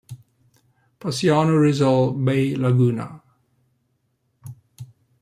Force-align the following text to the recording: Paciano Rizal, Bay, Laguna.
Paciano 0.97 1.59
Rizal, 1.61 2.15
Bay, 2.15 2.55
Laguna. 2.55 3.21